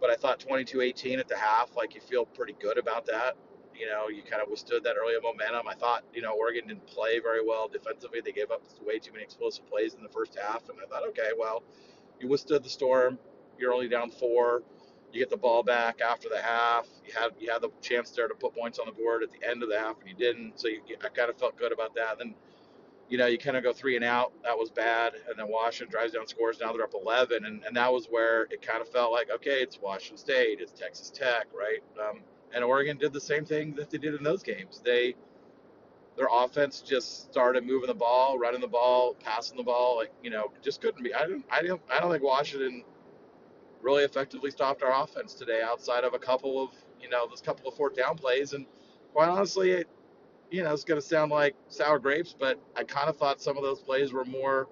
but 0.00 0.10
I 0.10 0.16
thought 0.16 0.40
22-18 0.40 1.18
at 1.18 1.28
the 1.28 1.36
half, 1.36 1.76
like 1.76 1.94
you 1.94 2.00
feel 2.00 2.24
pretty 2.26 2.54
good 2.60 2.78
about 2.78 3.06
that. 3.06 3.36
You 3.74 3.86
know, 3.86 4.08
you 4.08 4.22
kind 4.22 4.42
of 4.42 4.48
withstood 4.48 4.84
that 4.84 4.96
early 4.96 5.14
momentum. 5.22 5.68
I 5.68 5.74
thought, 5.74 6.04
you 6.14 6.22
know, 6.22 6.34
Oregon 6.38 6.66
didn't 6.66 6.86
play 6.86 7.18
very 7.18 7.44
well 7.46 7.68
defensively. 7.68 8.20
They 8.24 8.32
gave 8.32 8.50
up 8.50 8.62
way 8.84 8.98
too 8.98 9.12
many 9.12 9.24
explosive 9.24 9.68
plays 9.68 9.94
in 9.94 10.02
the 10.02 10.08
first 10.08 10.36
half. 10.38 10.68
And 10.68 10.78
I 10.82 10.88
thought, 10.88 11.06
okay, 11.08 11.30
well, 11.38 11.62
you 12.20 12.28
withstood 12.28 12.62
the 12.62 12.70
storm. 12.70 13.18
You're 13.58 13.74
only 13.74 13.88
down 13.88 14.10
four. 14.10 14.62
You 15.12 15.20
get 15.20 15.30
the 15.30 15.36
ball 15.36 15.62
back 15.62 16.00
after 16.00 16.28
the 16.28 16.40
half. 16.40 16.86
You 17.06 17.12
had 17.14 17.30
you 17.38 17.50
had 17.50 17.62
the 17.62 17.70
chance 17.80 18.10
there 18.10 18.28
to 18.28 18.34
put 18.34 18.54
points 18.54 18.78
on 18.78 18.86
the 18.86 18.92
board 18.92 19.22
at 19.22 19.30
the 19.30 19.48
end 19.48 19.62
of 19.62 19.68
the 19.68 19.78
half, 19.78 19.96
and 20.00 20.08
you 20.08 20.14
didn't. 20.14 20.58
So 20.60 20.68
you, 20.68 20.80
I 21.04 21.08
kind 21.08 21.30
of 21.30 21.38
felt 21.38 21.56
good 21.56 21.72
about 21.72 21.94
that. 21.94 22.18
Then, 22.18 22.34
you 23.08 23.16
know, 23.16 23.26
you 23.26 23.38
kind 23.38 23.56
of 23.56 23.62
go 23.62 23.72
three 23.72 23.96
and 23.96 24.04
out. 24.04 24.32
That 24.42 24.58
was 24.58 24.70
bad. 24.70 25.14
And 25.28 25.38
then 25.38 25.48
Washington 25.48 25.90
drives 25.90 26.12
down 26.12 26.26
scores. 26.26 26.58
Now 26.60 26.72
they're 26.72 26.82
up 26.82 26.94
11, 26.94 27.44
and, 27.44 27.62
and 27.64 27.76
that 27.76 27.92
was 27.92 28.06
where 28.06 28.42
it 28.44 28.62
kind 28.62 28.82
of 28.82 28.88
felt 28.88 29.12
like, 29.12 29.30
okay, 29.30 29.62
it's 29.62 29.78
Washington 29.80 30.18
State, 30.18 30.58
it's 30.60 30.72
Texas 30.72 31.10
Tech, 31.10 31.46
right? 31.54 31.80
Um, 32.00 32.20
and 32.52 32.64
Oregon 32.64 32.98
did 32.98 33.12
the 33.12 33.20
same 33.20 33.44
thing 33.44 33.74
that 33.74 33.90
they 33.90 33.98
did 33.98 34.14
in 34.14 34.22
those 34.22 34.42
games. 34.42 34.82
They 34.84 35.14
their 36.16 36.28
offense 36.32 36.80
just 36.80 37.30
started 37.30 37.64
moving 37.66 37.88
the 37.88 37.94
ball, 37.94 38.38
running 38.38 38.60
the 38.60 38.68
ball, 38.68 39.14
passing 39.22 39.56
the 39.56 39.62
ball, 39.62 39.96
like 39.96 40.12
you 40.22 40.30
know, 40.30 40.50
just 40.62 40.80
couldn't 40.80 41.02
be. 41.02 41.14
I 41.14 41.26
don't, 41.26 41.44
I 41.50 41.62
don't, 41.62 41.80
I 41.92 42.00
don't 42.00 42.10
think 42.10 42.22
Washington 42.22 42.84
really 43.82 44.04
effectively 44.04 44.50
stopped 44.50 44.82
our 44.82 45.02
offense 45.02 45.34
today, 45.34 45.62
outside 45.62 46.04
of 46.04 46.14
a 46.14 46.18
couple 46.18 46.62
of 46.62 46.70
you 47.00 47.08
know, 47.08 47.26
those 47.28 47.40
couple 47.40 47.68
of 47.68 47.74
fourth 47.76 47.94
down 47.96 48.16
plays. 48.16 48.52
And 48.52 48.66
quite 49.12 49.28
honestly, 49.28 49.70
it, 49.70 49.88
you 50.50 50.62
know, 50.62 50.72
it's 50.72 50.84
going 50.84 51.00
to 51.00 51.06
sound 51.06 51.30
like 51.30 51.54
sour 51.68 51.98
grapes, 51.98 52.34
but 52.38 52.60
I 52.76 52.84
kind 52.84 53.08
of 53.08 53.16
thought 53.16 53.40
some 53.40 53.56
of 53.56 53.62
those 53.62 53.80
plays 53.80 54.12
were 54.12 54.24
more 54.24 54.68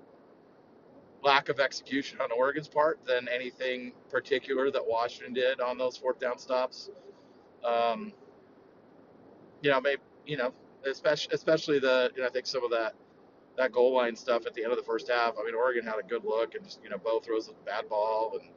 lack 1.23 1.49
of 1.49 1.59
execution 1.59 2.21
on 2.21 2.31
Oregon's 2.31 2.69
part 2.69 3.05
than 3.07 3.29
anything 3.29 3.93
particular 4.11 4.71
that 4.71 4.83
Washington 4.87 5.33
did 5.33 5.61
on 5.61 5.79
those 5.79 5.97
fourth 5.97 6.19
down 6.19 6.39
stops. 6.39 6.91
Um, 7.65 8.13
you 9.63 9.71
know, 9.71 9.81
maybe 9.81 10.03
you 10.27 10.37
know, 10.37 10.53
especially 10.87 11.35
especially 11.35 11.79
the 11.79 12.13
you 12.15 12.23
know, 12.23 12.29
I 12.29 12.31
think 12.31 12.47
some 12.47 12.65
of 12.65 12.71
that 12.73 12.95
that 13.57 13.73
goal 13.73 13.95
line 13.95 14.17
stuff 14.17 14.47
at 14.47 14.55
the 14.55 14.63
end 14.63 14.73
of 14.73 14.79
the 14.79 14.85
first 14.85 15.09
half. 15.09 15.35
I 15.41 15.45
mean, 15.45 15.55
Oregon 15.55 15.85
had 15.85 15.99
a 15.99 16.03
good 16.03 16.25
look 16.25 16.55
and 16.55 16.65
just 16.65 16.83
you 16.83 16.91
know, 16.91 16.99
Bo 16.99 17.21
throws 17.21 17.49
a 17.49 17.53
bad 17.65 17.89
ball, 17.89 18.39
and 18.41 18.51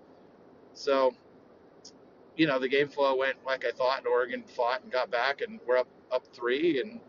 so 0.78 1.14
you 2.38 2.46
know, 2.46 2.60
the 2.60 2.70
game 2.70 2.88
flow 2.88 3.16
went 3.18 3.38
like 3.46 3.66
I 3.66 3.72
thought, 3.72 3.98
and 3.98 4.08
Oregon 4.08 4.44
fought 4.44 4.84
and 4.84 4.92
got 4.92 5.12
back, 5.12 5.42
and 5.42 5.60
we're 5.68 5.78
up 5.78 5.88
up 6.12 6.26
three, 6.34 6.80
and 6.80 7.02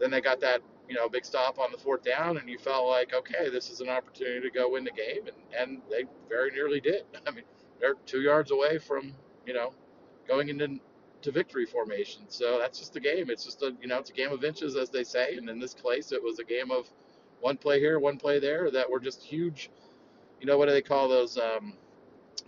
then 0.00 0.10
they 0.10 0.20
got 0.20 0.40
that 0.40 0.62
you 0.88 0.94
know 0.94 1.08
big 1.08 1.24
stop 1.24 1.58
on 1.58 1.70
the 1.70 1.78
fourth 1.78 2.02
down, 2.02 2.38
and 2.38 2.48
you 2.48 2.58
felt 2.58 2.88
like 2.88 3.12
okay, 3.14 3.50
this 3.50 3.70
is 3.70 3.80
an 3.80 3.90
opportunity 3.90 4.40
to 4.40 4.50
go 4.50 4.70
win 4.70 4.84
the 4.84 4.90
game, 4.90 5.26
and 5.26 5.36
and 5.56 5.82
they 5.90 6.04
very 6.28 6.50
nearly 6.50 6.80
did. 6.80 7.04
I 7.26 7.30
mean, 7.30 7.44
they're 7.78 7.94
two 8.06 8.22
yards 8.22 8.50
away 8.50 8.78
from 8.78 9.12
you 9.46 9.52
know 9.52 9.74
going 10.26 10.48
into 10.48 10.80
to 11.22 11.30
victory 11.30 11.66
formation. 11.66 12.22
So 12.28 12.58
that's 12.58 12.78
just 12.78 12.94
the 12.94 13.00
game. 13.00 13.28
It's 13.28 13.44
just 13.44 13.62
a 13.62 13.76
you 13.82 13.88
know 13.88 13.98
it's 13.98 14.10
a 14.10 14.14
game 14.14 14.32
of 14.32 14.44
inches, 14.44 14.76
as 14.76 14.88
they 14.88 15.04
say. 15.04 15.36
And 15.36 15.48
in 15.50 15.60
this 15.60 15.74
case, 15.74 16.10
it 16.10 16.22
was 16.22 16.38
a 16.38 16.44
game 16.44 16.70
of 16.70 16.88
one 17.40 17.58
play 17.58 17.80
here, 17.80 17.98
one 17.98 18.16
play 18.16 18.38
there 18.38 18.70
that 18.70 18.90
were 18.90 19.00
just 19.00 19.22
huge. 19.22 19.70
You 20.40 20.46
know 20.46 20.56
what 20.56 20.66
do 20.66 20.72
they 20.72 20.80
call 20.80 21.06
those 21.06 21.36
um, 21.36 21.74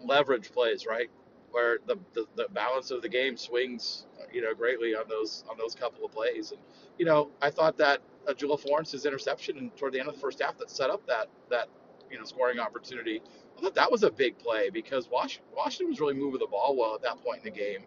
leverage 0.02 0.52
plays, 0.52 0.86
right? 0.86 1.10
Where 1.50 1.78
the, 1.86 1.96
the 2.14 2.26
the 2.36 2.48
balance 2.50 2.90
of 2.90 3.02
the 3.02 3.08
game 3.08 3.36
swings, 3.36 4.06
you 4.32 4.42
know, 4.42 4.54
greatly 4.54 4.94
on 4.94 5.04
those 5.08 5.44
on 5.50 5.58
those 5.58 5.74
couple 5.74 6.04
of 6.04 6.12
plays. 6.12 6.52
And 6.52 6.60
you 6.98 7.06
know, 7.06 7.30
I 7.42 7.50
thought 7.50 7.76
that 7.78 8.00
uh, 8.28 8.32
Jahlil 8.32 8.60
Florence's 8.60 9.06
interception 9.06 9.58
and 9.58 9.76
toward 9.76 9.92
the 9.92 10.00
end 10.00 10.08
of 10.08 10.14
the 10.14 10.20
first 10.20 10.42
half 10.42 10.58
that 10.58 10.70
set 10.70 10.90
up 10.90 11.06
that 11.06 11.28
that 11.50 11.68
you 12.10 12.18
know 12.18 12.24
scoring 12.24 12.58
opportunity. 12.58 13.22
I 13.58 13.62
thought 13.62 13.74
that 13.76 13.92
was 13.92 14.02
a 14.02 14.10
big 14.10 14.38
play 14.38 14.70
because 14.70 15.08
Washington, 15.10 15.52
Washington 15.56 15.90
was 15.90 16.00
really 16.00 16.14
moving 16.14 16.40
the 16.40 16.46
ball 16.46 16.76
well 16.76 16.94
at 16.94 17.02
that 17.02 17.22
point 17.22 17.38
in 17.38 17.44
the 17.44 17.58
game 17.58 17.80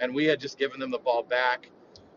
and 0.00 0.14
we 0.14 0.24
had 0.24 0.40
just 0.40 0.58
given 0.58 0.80
them 0.80 0.90
the 0.90 0.98
ball 0.98 1.22
back. 1.22 1.70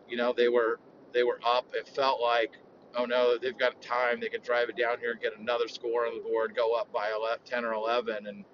You 0.09 0.17
know, 0.17 0.33
they 0.35 0.49
were 0.49 0.79
they 1.13 1.23
were 1.23 1.39
up. 1.45 1.65
It 1.73 1.87
felt 1.87 2.21
like, 2.21 2.53
oh 2.95 3.05
no, 3.05 3.37
they've 3.37 3.57
got 3.57 3.81
time. 3.81 4.19
They 4.19 4.29
can 4.29 4.41
drive 4.41 4.69
it 4.69 4.77
down 4.77 4.99
here 4.99 5.11
and 5.11 5.21
get 5.21 5.37
another 5.37 5.67
score 5.67 6.07
on 6.07 6.15
the 6.15 6.23
board, 6.23 6.55
go 6.55 6.73
up 6.73 6.91
by 6.91 7.11
11, 7.15 7.39
10 7.45 7.65
or 7.65 7.73
11, 7.73 8.27
and 8.27 8.45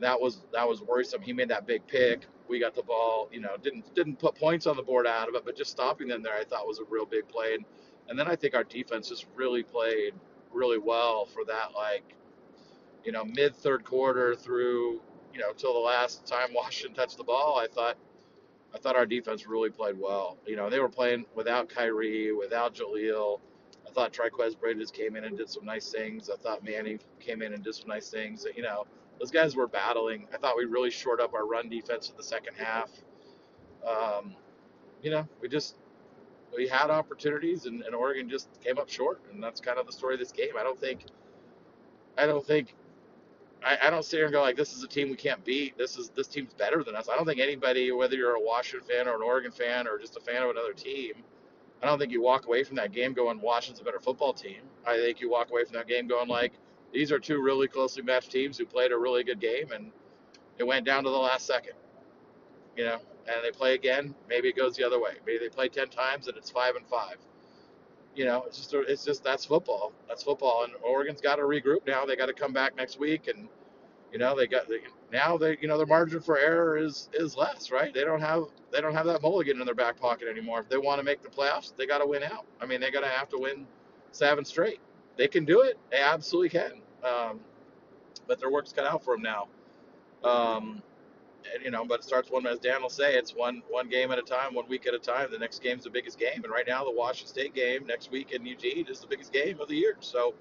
that 0.00 0.20
was 0.20 0.42
that 0.52 0.68
was 0.68 0.82
worrisome. 0.82 1.22
He 1.22 1.32
made 1.32 1.48
that 1.48 1.66
big 1.66 1.86
pick. 1.86 2.26
We 2.48 2.60
got 2.60 2.74
the 2.74 2.82
ball. 2.82 3.28
You 3.32 3.40
know, 3.40 3.56
didn't 3.62 3.94
didn't 3.94 4.18
put 4.18 4.34
points 4.34 4.66
on 4.66 4.76
the 4.76 4.82
board 4.82 5.06
out 5.06 5.28
of 5.28 5.34
it, 5.34 5.44
but 5.44 5.56
just 5.56 5.70
stopping 5.70 6.08
them 6.08 6.22
there, 6.22 6.34
I 6.34 6.44
thought 6.44 6.66
was 6.66 6.78
a 6.78 6.84
real 6.88 7.06
big 7.06 7.28
play. 7.28 7.54
And, 7.54 7.64
and 8.08 8.18
then 8.18 8.26
I 8.26 8.36
think 8.36 8.54
our 8.54 8.64
defense 8.64 9.08
just 9.08 9.26
really 9.34 9.62
played 9.62 10.14
really 10.52 10.78
well 10.78 11.26
for 11.26 11.44
that, 11.44 11.74
like, 11.74 12.14
you 13.04 13.12
know, 13.12 13.24
mid 13.24 13.54
third 13.54 13.84
quarter 13.84 14.34
through 14.34 15.02
you 15.32 15.40
know, 15.40 15.52
till 15.52 15.72
the 15.72 15.78
last 15.78 16.26
time 16.26 16.48
Washington 16.54 16.94
touched 16.96 17.16
the 17.16 17.24
ball, 17.24 17.58
I 17.58 17.66
thought 17.72 17.96
I 18.74 18.78
thought 18.78 18.96
our 18.96 19.06
defense 19.06 19.46
really 19.46 19.70
played 19.70 19.98
well. 19.98 20.36
You 20.46 20.56
know, 20.56 20.68
they 20.68 20.78
were 20.78 20.90
playing 20.90 21.24
without 21.34 21.70
Khyree, 21.70 22.36
without 22.36 22.74
Jahlil. 22.74 23.40
I 23.86 23.90
thought 23.90 24.12
Trikweze 24.12 24.60
Bridges 24.60 24.90
came 24.90 25.16
in 25.16 25.24
and 25.24 25.38
did 25.38 25.48
some 25.48 25.64
nice 25.64 25.90
things. 25.90 26.28
I 26.28 26.36
thought 26.36 26.62
Manny 26.62 26.98
came 27.18 27.40
in 27.40 27.54
and 27.54 27.64
did 27.64 27.74
some 27.74 27.88
nice 27.88 28.10
things. 28.10 28.46
You 28.54 28.62
know, 28.62 28.86
those 29.18 29.30
guys 29.30 29.56
were 29.56 29.68
battling. 29.68 30.26
I 30.32 30.36
thought 30.38 30.56
we 30.56 30.64
really 30.64 30.90
shored 30.90 31.20
up 31.20 31.34
our 31.34 31.46
run 31.46 31.68
defense 31.68 32.10
in 32.10 32.16
the 32.16 32.22
second 32.22 32.54
half. 32.56 32.90
Um, 33.86 34.34
you 35.02 35.10
know, 35.10 35.26
we 35.40 35.48
just 35.48 35.76
we 36.56 36.66
had 36.66 36.90
opportunities 36.90 37.66
and, 37.66 37.82
and 37.82 37.94
Oregon 37.94 38.28
just 38.28 38.48
came 38.62 38.78
up 38.78 38.88
short, 38.88 39.20
and 39.32 39.42
that's 39.42 39.60
kind 39.60 39.78
of 39.78 39.86
the 39.86 39.92
story 39.92 40.14
of 40.14 40.20
this 40.20 40.32
game. 40.32 40.50
I 40.58 40.62
don't 40.62 40.78
think 40.78 41.04
I 42.16 42.26
don't 42.26 42.44
think 42.44 42.74
I, 43.64 43.78
I 43.82 43.90
don't 43.90 44.04
sit 44.04 44.16
here 44.16 44.26
and 44.26 44.32
go 44.32 44.40
like 44.40 44.56
this 44.56 44.72
is 44.76 44.82
a 44.82 44.88
team 44.88 45.10
we 45.10 45.16
can't 45.16 45.44
beat. 45.44 45.76
This 45.76 45.96
is 45.96 46.10
this 46.10 46.28
team's 46.28 46.54
better 46.54 46.84
than 46.84 46.94
us. 46.94 47.08
I 47.08 47.16
don't 47.16 47.26
think 47.26 47.40
anybody, 47.40 47.90
whether 47.92 48.16
you're 48.16 48.36
a 48.36 48.40
Washington 48.40 48.88
fan 48.88 49.08
or 49.08 49.16
an 49.16 49.22
Oregon 49.22 49.52
fan 49.52 49.86
or 49.86 49.98
just 49.98 50.16
a 50.16 50.20
fan 50.20 50.42
of 50.42 50.50
another 50.50 50.72
team, 50.72 51.14
I 51.82 51.86
don't 51.86 51.98
think 51.98 52.12
you 52.12 52.22
walk 52.22 52.46
away 52.46 52.64
from 52.64 52.76
that 52.76 52.92
game 52.92 53.12
going 53.12 53.40
Washington's 53.40 53.80
a 53.80 53.84
better 53.84 54.00
football 54.00 54.32
team. 54.32 54.62
I 54.86 54.96
think 54.96 55.20
you 55.20 55.30
walk 55.30 55.50
away 55.50 55.64
from 55.64 55.74
that 55.74 55.88
game 55.88 56.06
going 56.08 56.28
like 56.28 56.52
these 56.92 57.12
are 57.12 57.18
two 57.18 57.42
really 57.42 57.68
closely 57.68 58.02
matched 58.02 58.32
teams 58.32 58.58
who 58.58 58.66
played 58.66 58.92
a 58.92 58.98
really 58.98 59.24
good 59.24 59.40
game 59.40 59.72
and 59.72 59.92
it 60.58 60.66
went 60.66 60.84
down 60.84 61.04
to 61.04 61.10
the 61.10 61.16
last 61.16 61.46
second. 61.46 61.74
You 62.76 62.84
know, 62.84 62.98
and 63.26 63.44
they 63.44 63.50
play 63.50 63.74
again, 63.74 64.14
maybe 64.28 64.48
it 64.48 64.56
goes 64.56 64.76
the 64.76 64.84
other 64.84 65.00
way. 65.00 65.14
Maybe 65.26 65.38
they 65.38 65.48
play 65.48 65.68
ten 65.68 65.88
times 65.88 66.28
and 66.28 66.36
it's 66.36 66.50
five 66.50 66.76
and 66.76 66.86
five. 66.86 67.16
You 68.14 68.24
know, 68.24 68.44
it's 68.46 68.56
just 68.58 68.74
it's 68.74 69.04
just 69.04 69.22
that's 69.22 69.44
football. 69.44 69.92
That's 70.08 70.22
football, 70.22 70.64
and 70.64 70.72
Oregon's 70.82 71.20
got 71.20 71.36
to 71.36 71.42
regroup 71.42 71.86
now. 71.86 72.04
They 72.04 72.16
got 72.16 72.26
to 72.26 72.32
come 72.32 72.52
back 72.52 72.76
next 72.76 72.98
week, 72.98 73.28
and 73.28 73.48
you 74.12 74.18
know 74.18 74.36
they 74.36 74.46
got 74.48 74.68
they, 74.68 74.80
now 75.12 75.36
they 75.36 75.56
you 75.60 75.68
know 75.68 75.76
their 75.76 75.86
margin 75.86 76.20
for 76.20 76.36
error 76.38 76.76
is 76.76 77.08
is 77.14 77.36
less, 77.36 77.70
right? 77.70 77.94
They 77.94 78.04
don't 78.04 78.20
have 78.20 78.44
they 78.72 78.80
don't 78.80 78.94
have 78.94 79.06
that 79.06 79.22
mulligan 79.22 79.60
in 79.60 79.66
their 79.66 79.74
back 79.74 80.00
pocket 80.00 80.28
anymore. 80.28 80.60
If 80.60 80.68
they 80.68 80.78
want 80.78 80.98
to 80.98 81.04
make 81.04 81.22
the 81.22 81.28
playoffs, 81.28 81.76
they 81.76 81.86
got 81.86 81.98
to 81.98 82.06
win 82.06 82.24
out. 82.24 82.46
I 82.60 82.66
mean, 82.66 82.80
they 82.80 82.90
got 82.90 83.02
to 83.02 83.08
have 83.08 83.28
to 83.30 83.38
win 83.38 83.66
seven 84.10 84.44
straight. 84.44 84.80
They 85.18 85.28
can 85.28 85.44
do 85.44 85.60
it. 85.60 85.78
They 85.90 85.98
absolutely 85.98 86.48
can. 86.48 86.80
Um, 87.04 87.40
but 88.26 88.38
their 88.40 88.50
work's 88.50 88.72
cut 88.72 88.86
out 88.86 89.04
for 89.04 89.16
them 89.16 89.22
now. 89.22 89.48
Um, 90.24 90.82
and, 91.54 91.64
you 91.64 91.70
know, 91.70 91.84
but 91.84 92.00
it 92.00 92.04
starts 92.04 92.30
one 92.30 92.46
as 92.46 92.58
Dan 92.58 92.82
will 92.82 92.88
say, 92.88 93.14
it's 93.14 93.32
one 93.32 93.62
one 93.68 93.88
game 93.88 94.10
at 94.10 94.18
a 94.18 94.22
time, 94.22 94.54
one 94.54 94.68
week 94.68 94.86
at 94.86 94.94
a 94.94 94.98
time. 94.98 95.28
The 95.30 95.38
next 95.38 95.62
game's 95.62 95.84
the 95.84 95.90
biggest 95.90 96.18
game, 96.18 96.42
and 96.44 96.50
right 96.50 96.66
now 96.66 96.84
the 96.84 96.92
Washington 96.92 97.28
State 97.28 97.54
game 97.54 97.86
next 97.86 98.10
week 98.10 98.32
in 98.32 98.46
Eugene 98.46 98.86
is 98.88 99.00
the 99.00 99.06
biggest 99.06 99.32
game 99.32 99.60
of 99.60 99.68
the 99.68 99.74
year. 99.74 99.96
So, 100.00 100.34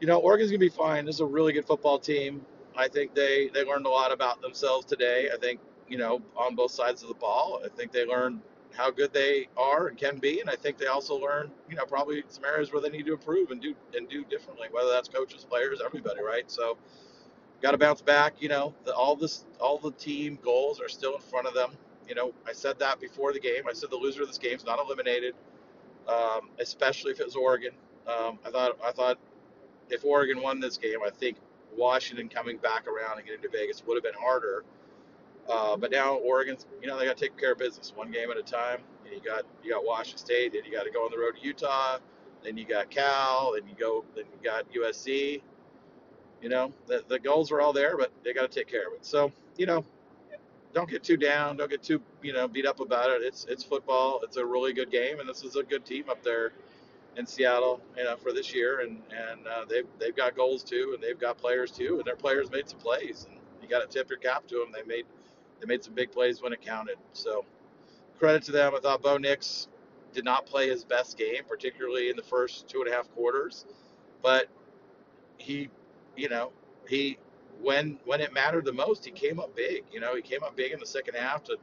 you 0.00 0.06
know, 0.06 0.18
Oregon's 0.18 0.50
gonna 0.50 0.58
be 0.58 0.68
fine. 0.68 1.04
This 1.04 1.16
is 1.16 1.20
a 1.20 1.26
really 1.26 1.52
good 1.52 1.66
football 1.66 1.98
team. 1.98 2.44
I 2.76 2.88
think 2.88 3.14
they 3.14 3.50
they 3.54 3.64
learned 3.64 3.86
a 3.86 3.90
lot 3.90 4.12
about 4.12 4.40
themselves 4.40 4.86
today. 4.86 5.30
I 5.32 5.38
think 5.38 5.60
you 5.88 5.98
know 5.98 6.20
on 6.36 6.54
both 6.54 6.72
sides 6.72 7.02
of 7.02 7.08
the 7.08 7.14
ball. 7.14 7.60
I 7.64 7.68
think 7.68 7.92
they 7.92 8.04
learned 8.04 8.40
how 8.76 8.90
good 8.90 9.12
they 9.12 9.48
are 9.56 9.88
and 9.88 9.98
can 9.98 10.18
be, 10.18 10.40
and 10.40 10.50
I 10.50 10.56
think 10.56 10.78
they 10.78 10.86
also 10.86 11.16
learn, 11.16 11.50
you 11.68 11.76
know 11.76 11.84
probably 11.86 12.24
some 12.28 12.44
areas 12.44 12.72
where 12.72 12.82
they 12.82 12.90
need 12.90 13.06
to 13.06 13.12
improve 13.12 13.50
and 13.50 13.60
do 13.60 13.74
and 13.96 14.08
do 14.08 14.24
differently. 14.24 14.68
Whether 14.70 14.90
that's 14.90 15.08
coaches, 15.08 15.46
players, 15.48 15.80
everybody, 15.84 16.22
right? 16.22 16.50
So 16.50 16.76
got 17.62 17.72
to 17.72 17.78
bounce 17.78 18.02
back. 18.02 18.34
You 18.40 18.48
know, 18.48 18.74
the, 18.84 18.94
all 18.94 19.16
this, 19.16 19.44
all 19.60 19.78
the 19.78 19.92
team 19.92 20.38
goals 20.42 20.80
are 20.80 20.88
still 20.88 21.14
in 21.14 21.20
front 21.22 21.46
of 21.46 21.54
them. 21.54 21.72
You 22.08 22.14
know, 22.14 22.32
I 22.46 22.52
said 22.52 22.78
that 22.80 23.00
before 23.00 23.32
the 23.32 23.40
game. 23.40 23.62
I 23.68 23.72
said 23.72 23.90
the 23.90 23.96
loser 23.96 24.22
of 24.22 24.28
this 24.28 24.38
game 24.38 24.56
is 24.56 24.64
not 24.64 24.78
eliminated, 24.78 25.34
um, 26.08 26.50
especially 26.58 27.12
if 27.12 27.20
it 27.20 27.26
was 27.26 27.36
Oregon. 27.36 27.72
Um, 28.06 28.38
I 28.44 28.50
thought, 28.50 28.76
I 28.84 28.92
thought 28.92 29.18
if 29.88 30.04
Oregon 30.04 30.42
won 30.42 30.60
this 30.60 30.76
game, 30.76 30.98
I 31.04 31.10
think 31.10 31.38
Washington 31.76 32.28
coming 32.28 32.58
back 32.58 32.86
around 32.86 33.18
and 33.18 33.26
getting 33.26 33.42
to 33.42 33.48
Vegas 33.48 33.82
would 33.86 33.96
have 33.96 34.04
been 34.04 34.20
harder. 34.20 34.64
Uh, 35.48 35.76
but 35.76 35.90
now 35.90 36.14
Oregon's, 36.14 36.66
you 36.80 36.88
know, 36.88 36.98
they 36.98 37.04
got 37.04 37.16
to 37.16 37.22
take 37.22 37.36
care 37.38 37.52
of 37.52 37.58
business 37.58 37.92
one 37.94 38.10
game 38.10 38.30
at 38.30 38.36
a 38.36 38.42
time. 38.42 38.80
And 39.04 39.12
you 39.12 39.20
got 39.20 39.44
you 39.62 39.72
got 39.72 39.84
Washington 39.84 40.18
State, 40.18 40.52
then 40.54 40.64
you 40.64 40.72
got 40.72 40.84
to 40.84 40.90
go 40.90 41.04
on 41.04 41.10
the 41.10 41.18
road 41.18 41.36
to 41.36 41.46
Utah, 41.46 41.98
then 42.42 42.56
you 42.56 42.64
got 42.64 42.90
Cal, 42.90 43.52
then 43.54 43.68
you 43.68 43.74
go, 43.78 44.04
then 44.14 44.24
you 44.32 44.50
got 44.50 44.64
USC. 44.72 45.42
You 46.40 46.48
know, 46.50 46.72
the, 46.86 47.02
the 47.08 47.18
goals 47.18 47.50
are 47.52 47.60
all 47.60 47.72
there, 47.72 47.96
but 47.96 48.12
they 48.22 48.34
got 48.34 48.50
to 48.50 48.58
take 48.58 48.68
care 48.68 48.86
of 48.86 48.92
it. 48.94 49.06
So, 49.06 49.32
you 49.56 49.64
know, 49.64 49.84
don't 50.74 50.90
get 50.90 51.02
too 51.02 51.16
down. 51.16 51.56
Don't 51.56 51.70
get 51.70 51.82
too, 51.82 52.02
you 52.22 52.32
know, 52.32 52.48
beat 52.48 52.66
up 52.66 52.80
about 52.80 53.10
it. 53.10 53.22
It's 53.22 53.46
it's 53.48 53.62
football. 53.62 54.20
It's 54.24 54.36
a 54.36 54.44
really 54.44 54.72
good 54.72 54.90
game, 54.90 55.20
and 55.20 55.28
this 55.28 55.42
is 55.42 55.56
a 55.56 55.62
good 55.62 55.86
team 55.86 56.04
up 56.10 56.22
there 56.22 56.52
in 57.16 57.26
Seattle, 57.26 57.80
you 57.96 58.04
know, 58.04 58.16
for 58.16 58.32
this 58.32 58.52
year. 58.54 58.80
And 58.80 59.00
and 59.10 59.46
uh, 59.46 59.64
they've 59.68 59.86
they've 59.98 60.16
got 60.16 60.36
goals 60.36 60.62
too, 60.64 60.92
and 60.94 61.02
they've 61.02 61.18
got 61.18 61.38
players 61.38 61.70
too, 61.70 61.96
and 61.96 62.04
their 62.04 62.16
players 62.16 62.50
made 62.50 62.68
some 62.68 62.80
plays, 62.80 63.26
and 63.30 63.38
you 63.62 63.68
got 63.68 63.80
to 63.80 63.86
tip 63.86 64.10
your 64.10 64.18
cap 64.18 64.46
to 64.48 64.56
them. 64.56 64.72
They 64.72 64.82
made 64.82 65.06
they 65.60 65.66
made 65.66 65.84
some 65.84 65.94
big 65.94 66.12
plays 66.12 66.42
when 66.42 66.52
it 66.52 66.60
counted. 66.60 66.96
So 67.12 67.44
credit 68.18 68.42
to 68.44 68.52
them. 68.52 68.74
I 68.74 68.80
thought 68.80 69.02
Bo 69.02 69.16
Nix 69.18 69.68
did 70.12 70.24
not 70.24 70.46
play 70.46 70.68
his 70.68 70.84
best 70.84 71.18
game, 71.18 71.42
particularly 71.48 72.10
in 72.10 72.16
the 72.16 72.22
first 72.22 72.68
two 72.68 72.80
and 72.80 72.88
a 72.88 72.94
half 72.94 73.10
quarters, 73.14 73.66
but 74.22 74.48
he 75.38 75.68
you 76.16 76.28
know, 76.28 76.52
he 76.88 77.18
when 77.60 77.98
when 78.04 78.20
it 78.20 78.32
mattered 78.32 78.64
the 78.64 78.72
most, 78.72 79.04
he 79.04 79.10
came 79.10 79.40
up 79.40 79.54
big. 79.56 79.84
You 79.92 80.00
know, 80.00 80.14
he 80.14 80.22
came 80.22 80.42
up 80.42 80.56
big 80.56 80.72
in 80.72 80.80
the 80.80 80.86
second 80.86 81.14
half 81.14 81.44
to 81.44 81.56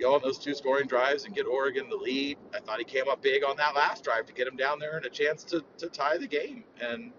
go 0.00 0.14
on 0.14 0.20
those 0.22 0.38
two 0.38 0.54
scoring 0.54 0.86
drives 0.86 1.24
and 1.24 1.34
get 1.34 1.46
Oregon 1.46 1.88
the 1.88 1.96
lead. 1.96 2.38
I 2.54 2.60
thought 2.60 2.78
he 2.78 2.84
came 2.84 3.08
up 3.08 3.22
big 3.22 3.44
on 3.44 3.56
that 3.56 3.74
last 3.74 4.04
drive 4.04 4.26
to 4.26 4.32
get 4.32 4.46
him 4.46 4.56
down 4.56 4.78
there 4.78 4.96
and 4.96 5.06
a 5.06 5.10
chance 5.10 5.42
to, 5.44 5.64
to 5.78 5.88
tie 5.88 6.18
the 6.18 6.26
game. 6.26 6.64
And 6.80 7.12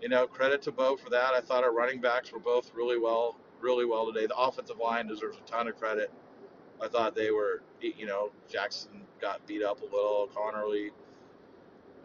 you 0.00 0.08
know, 0.08 0.26
credit 0.26 0.62
to 0.62 0.72
Bo 0.72 0.96
for 0.96 1.10
that. 1.10 1.34
I 1.34 1.40
thought 1.40 1.64
our 1.64 1.72
running 1.72 2.00
backs 2.00 2.32
were 2.32 2.38
both 2.38 2.72
really 2.74 2.98
well, 2.98 3.36
really 3.60 3.84
well 3.84 4.12
today. 4.12 4.26
The 4.26 4.36
offensive 4.36 4.78
line 4.78 5.06
deserves 5.06 5.36
a 5.36 5.50
ton 5.50 5.68
of 5.68 5.78
credit. 5.78 6.10
I 6.82 6.88
thought 6.88 7.14
they 7.14 7.30
were, 7.30 7.62
you 7.80 8.06
know, 8.06 8.30
Jackson 8.48 9.02
got 9.20 9.46
beat 9.46 9.62
up 9.62 9.80
a 9.82 9.84
little. 9.84 10.28
Conerly 10.34 10.90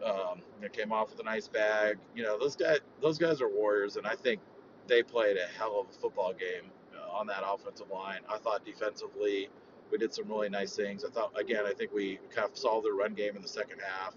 um, 0.04 0.42
came 0.72 0.92
off 0.92 1.10
with 1.10 1.20
a 1.20 1.24
nice 1.24 1.48
bag. 1.48 1.98
You 2.14 2.24
know, 2.24 2.38
those 2.38 2.56
guys, 2.56 2.80
those 3.00 3.18
guys 3.18 3.40
are 3.40 3.48
warriors, 3.48 3.96
and 3.96 4.06
I 4.06 4.14
think 4.14 4.40
they 4.86 5.02
played 5.02 5.36
a 5.36 5.46
hell 5.58 5.80
of 5.80 5.94
a 5.94 5.98
football 5.98 6.32
game 6.32 6.70
uh, 6.94 7.16
on 7.16 7.26
that 7.28 7.42
offensive 7.46 7.90
line. 7.90 8.20
I 8.28 8.38
thought 8.38 8.64
defensively, 8.64 9.48
we 9.90 9.98
did 9.98 10.12
some 10.12 10.28
really 10.28 10.48
nice 10.48 10.76
things. 10.76 11.04
I 11.04 11.10
thought, 11.10 11.32
again, 11.38 11.64
I 11.66 11.72
think 11.72 11.92
we 11.92 12.18
kind 12.34 12.48
of 12.48 12.56
solved 12.56 12.86
their 12.86 12.94
run 12.94 13.14
game 13.14 13.36
in 13.36 13.42
the 13.42 13.48
second 13.48 13.80
half, 13.80 14.14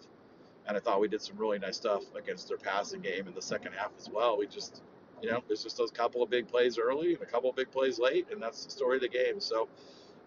and 0.67 0.75
I 0.75 0.79
thought 0.79 1.00
we 1.00 1.08
did 1.08 1.22
some 1.22 1.38
really 1.38 1.60
nice 1.60 1.77
stuff 1.77 2.03
against 2.15 2.48
their 2.50 2.58
passing 2.58 3.01
game 3.01 3.27
in 3.27 3.34
the 3.34 3.41
second 3.41 3.74
half 3.74 3.91
as 3.98 4.10
well. 4.10 4.38
We 4.38 4.48
just, 4.48 4.81
you 5.21 5.31
know, 5.31 5.43
there's 5.47 5.63
just 5.63 5.77
those 5.77 5.91
couple 5.91 6.23
of 6.23 6.29
big 6.29 6.47
plays 6.47 6.77
early 6.77 7.13
and 7.13 7.21
a 7.21 7.25
couple 7.25 7.49
of 7.49 7.55
big 7.55 7.71
plays 7.71 7.99
late, 7.99 8.27
and 8.31 8.41
that's 8.41 8.65
the 8.65 8.71
story 8.71 8.97
of 8.97 9.01
the 9.01 9.09
game. 9.09 9.39
So, 9.39 9.67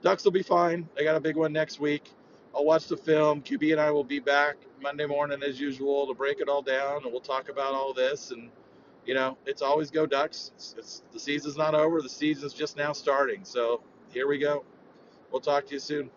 Ducks 0.03 0.25
will 0.25 0.33
be 0.33 0.43
fine. 0.43 0.89
They 0.97 1.05
got 1.05 1.17
a 1.17 1.21
big 1.21 1.37
one 1.37 1.53
next 1.53 1.81
week. 1.81 2.11
I'll 2.55 2.65
watch 2.65 2.89
the 2.89 2.97
film. 2.97 3.41
QB 3.43 3.73
and 3.73 3.81
I 3.81 3.91
will 3.91 4.05
be 4.05 4.19
back 4.19 4.57
Monday 4.81 5.07
morning 5.07 5.43
as 5.43 5.61
usual 5.61 6.07
to 6.07 6.15
break 6.15 6.41
it 6.41 6.49
all 6.49 6.63
down, 6.63 7.05
and 7.05 7.13
we'll 7.13 7.21
talk 7.21 7.49
about 7.49 7.73
all 7.75 7.95
this. 7.95 8.31
And 8.31 8.51
you 9.07 9.15
know, 9.15 9.39
it's 9.47 9.63
always 9.63 9.91
go 9.91 10.07
Ducks. 10.07 10.53
It's, 10.57 10.75
it's 10.79 11.03
the 11.13 11.21
season's 11.21 11.57
not 11.57 11.75
over. 11.75 12.03
The 12.03 12.09
season's 12.09 12.53
just 12.53 12.77
now 12.77 12.93
starting. 12.93 13.45
So 13.45 13.83
here 14.11 14.29
we 14.29 14.39
go. 14.39 14.65
We'll 15.31 15.41
talk 15.41 15.67
to 15.67 15.75
you 15.75 15.81
soon. 15.81 16.11